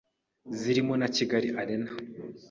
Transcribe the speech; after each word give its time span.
zirimo 0.59 0.93
na 1.01 1.07
Kigali 1.15 1.47
Arena. 1.61 1.91